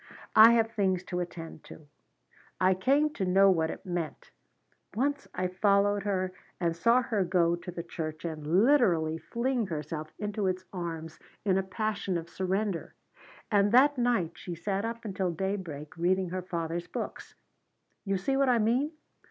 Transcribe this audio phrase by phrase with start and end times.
[0.35, 1.85] I have things to attend to.'
[2.59, 4.31] I came to know what it meant.
[4.95, 10.11] Once I followed her and saw her go to the church and literally fling herself
[10.17, 12.95] into its arms in a passion of surrender.
[13.51, 17.35] And that night she sat up until daybreak reading her father's books.
[18.03, 18.93] You see what I mean?